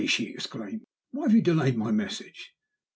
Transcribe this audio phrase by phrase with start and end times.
[0.07, 2.55] she exclaimed, "why have you delayed my message?